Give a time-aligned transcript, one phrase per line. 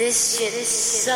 [0.00, 1.10] This shit is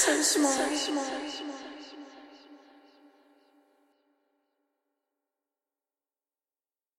[0.00, 0.50] so small.
[0.50, 1.39] So small.